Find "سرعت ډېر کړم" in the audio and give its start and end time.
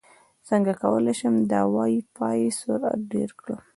2.59-3.59